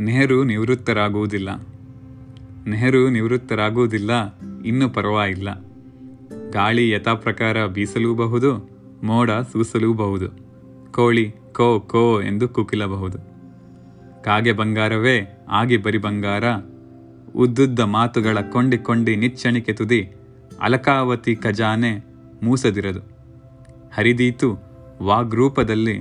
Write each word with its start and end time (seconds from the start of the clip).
ನೆಹರು 0.00 0.44
ನಿವೃತ್ತರಾಗುವುದಿಲ್ಲ. 0.44 1.66
ನೆಹರು 2.66 3.10
ನಿವೃತ್ತರಾಗುವುದಿಲ್ಲ, 3.10 4.38
ಇನ್ನೂ 4.64 4.88
ಪರವಾಗಿಲ್ಲ. 4.88 5.60
ಗಾಳಿ 6.50 6.90
ಯಥಾಪ್ರಕಾರ 6.90 7.66
ಬೀಸಲೂಬಹುದು, 7.66 8.70
ಮೋಡ 9.02 9.30
ಸೂಸಲೂಬಹುದು. 9.30 10.28
ಕೋಳಿ 10.92 11.34
ಕೋ 11.52 11.80
ಕೋ 11.80 12.22
ಎಂದು 12.22 12.48
ಕುಕಿಲಬಹುದು 12.48 13.18
ಕಾಗೆ 14.22 14.52
ಬಂಗಾರವೇ, 14.52 15.44
ಆಗಿ 15.48 15.76
ಬರಿ 15.76 15.98
ಬಂಗಾರ. 15.98 16.44
ಉದ್ದುದ್ದ 17.36 17.80
ಮಾತುಗಳ 17.80 18.38
ಕೊಂಡಿ 18.40 18.78
ಕೊಂಡಿ 18.78 19.16
ನಿಚ್ಚಣಿಕೆ 19.16 19.72
ತುದಿ, 19.72 20.12
ಅಲಕಾವತಿ 20.60 21.36
ಖಜಾನೆ 21.36 22.04
ಮೂಸದಿರದು. 22.42 23.00
ಹರಿದೀತು 23.94 24.58
ವಾಗ್ರೂಪದಲ್ಲಿ 25.02 25.98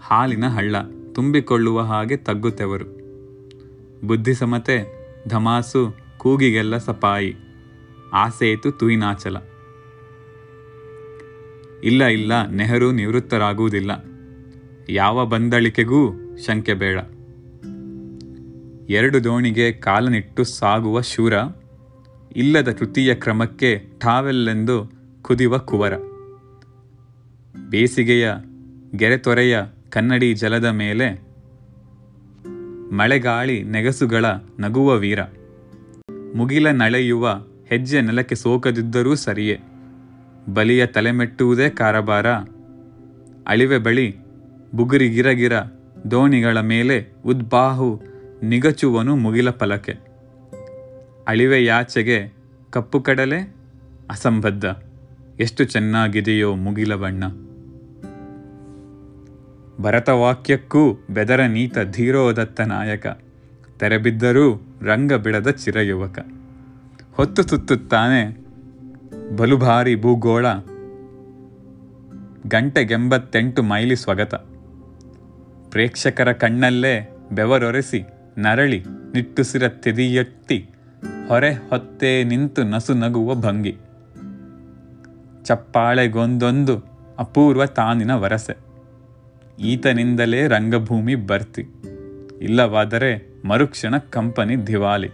ಹಾಲಿನ 0.00 0.48
ಹಳ್ಳ, 0.48 0.76
ತುಂಬಿಕೊಳ್ಳುವ 1.12 1.80
ಹಾಗೆ 1.80 2.16
ತಗ್ಗುತ್ತೆವರು 2.16 3.03
ಬುದ್ಧಿಸಮತೆ, 4.06 5.04
ಧಮಾಸು, 5.28 5.96
ಕೂಗಿಗೆಲ್ಲ 6.18 6.76
ಸಪಾಯಿ. 6.76 7.36
ಆಸೇತು 8.12 8.72
ತುಯಿನಾಚಲ. 8.72 9.36
ಇಲ್ಲ 11.84 12.04
ಇಲ್ಲ, 12.04 12.48
ನೆಹರು 12.48 12.92
ನಿವೃತ್ತರಾಗುವುದಿಲ್ಲ. 12.92 13.90
ಯಾವ 14.88 15.26
ಬಂದಳಿಕೆಗೂ 15.26 16.12
ಶಂಕೆ 16.46 16.74
ಬೇಡ. 16.74 16.98
ಎರಡು 18.90 19.24
ದೋಣಿಗೆ 19.24 19.72
ಕಾಲನಿಟ್ಟು 19.72 20.44
ಸಾಗುವ 20.44 21.00
ಶೂರ, 21.00 21.32
ಇಲ್ಲದ 22.36 22.68
ತೃತೀಯ 22.68 23.14
ಕ್ರಮಕ್ಕೆ 23.14 23.86
ಠಾವೆಲ್ಲೆಂದು 24.00 24.92
ಕುದಿವ 25.22 25.58
ಕುವರ. 25.58 25.92
ಬೇಸಿಗೆಯ 27.70 28.32
ಗೆರೆತೊರೆಯ 28.96 29.58
ಕನ್ನಡಿ 29.90 30.34
ಜಲದ 30.34 30.64
ಮೇಲೆ 30.64 31.23
ಮಳೆಗಾಳಿ 32.92 33.62
ನೆಗಸುಗಳ 33.62 34.24
ನಗುವ 34.60 34.96
ವೀರ. 34.96 35.18
ಮುಗಿಲ 36.34 36.70
ನಳೆಯುವ 36.70 37.28
ಹೆಜ್ಜೆ 37.66 38.00
ನೆಲಕ್ಕೆ 38.00 38.34
ಸೋಕದಿದ್ದರೂ 38.34 39.14
ಸರಿಯೇ. 39.14 39.60
ಬಲಿಯ 40.54 40.86
ತಲೆಮೆಟ್ಟುವುದೇ 40.86 41.70
ಕಾರಬಾರ 41.70 42.26
ಅಳಿವೆ 43.46 43.78
ಬಳಿ 43.78 44.16
ಬುಗುರಿಗಿರಗಿರ 44.74 45.52
ದೋಣಿಗಳ 46.10 46.60
ಮೇಲೆ 46.60 47.12
ಉದ್ಬಾಹು 47.26 48.02
ನಿಗಚುವನು 48.42 49.16
ಮುಗಿಲ 49.16 49.50
ಫಲಕೆ. 49.50 49.96
ಅಳಿವೆ 51.28 51.64
ಯಾಚೆಗೆ 51.64 52.32
ಕಪ್ಪು 52.70 53.00
ಕಡಲೆ? 53.00 53.56
ಅಸಂಬದ್ಧ. 54.10 54.64
ಎಷ್ಟು 55.40 55.64
ಚೆನ್ನಾಗಿದೆಯೋ 55.64 56.54
ಮುಗಿಲ 56.54 56.94
ಬಣ್ಣ. 56.94 57.24
ಭರತವಾಕ್ಯಕ್ಕೂ 59.80 60.92
ಬೆದರ 61.10 61.40
ನೀತ 61.40 61.78
ಧೀರೋದತ್ತ 61.78 62.60
ನಾಯಕ. 62.60 63.06
ತೆರೆಬಿದ್ದರೂ 63.78 64.54
ರಂಗ 64.82 65.12
ಬಿಡದ 65.12 65.50
ಚಿರಯುವಕ. 65.50 66.18
ಹೊತ್ತು 67.12 67.42
ಸುತ್ತುತ್ತಾನೆ 67.42 68.44
ಬಲುಭಾರಿ 69.36 69.96
ಭೂಗೋಳ. 69.96 70.46
ಗಂಟೆಗೆಂಬತ್ತೆಂಟು 72.46 73.62
ಮೈಲಿ 73.62 73.96
ಸ್ವಗತ. 73.96 74.34
ಪ್ರೇಕ್ಷಕರ 75.70 76.32
ಕಣ್ಣಲ್ಲೇ 76.32 77.16
ಬೆವರೊರೆಸಿ 77.32 78.04
ನರಳಿ 78.38 78.84
ನಿಟ್ಟುಸಿರ 79.14 79.68
ತೆದಿಯೊತ್ತಿ 79.68 80.70
ಹೊರೆ 81.28 81.52
ಹೊತ್ತೇ 81.52 82.24
ನಿಂತು 82.24 82.62
ನಸು 82.62 82.94
ನಗುವ 82.94 83.34
ಭಂಗಿ. 83.34 83.76
ಚಪ್ಪಾಳೆಗೊಂದೊಂದು 85.44 86.84
ಅಪೂರ್ವ 87.18 87.66
ತಾನಿನ 87.66 88.14
ವರಸೆ. 88.14 88.73
ಈತನಿಂದಲೇ 89.58 90.48
ರಂಗಭೂಮಿ 90.48 91.14
ಬರ್ತಿ. 91.14 91.64
ಇಲ್ಲವಾದರೆ 92.42 93.34
ಮರುಕ್ಷಣ 93.44 93.98
ಕಂಪನಿ 93.98 94.66
ದಿವಾಲಿ. 94.66 95.10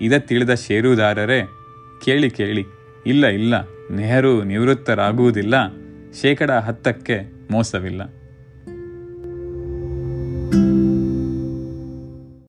ಇದ 0.00 0.12
ತಿಳಿದ 0.18 0.54
ಷೇರುದಾರರೇ, 0.54 1.42
ಕೇಳಿ 2.04 2.30
ಕೇಳಿ, 2.30 2.64
ಇಲ್ಲ 3.06 3.26
ಇಲ್ಲ, 3.26 3.54
ನೆಹರು 3.94 4.44
ನಿವೃತ್ತರಾಗುವುದಿಲ್ಲ, 4.44 5.54
ಶೇಕಡ 6.20 6.50
ಹತ್ತಕ್ಕೆ 6.50 7.46
ಮೋಸವಿಲ್ಲ. 7.50 8.02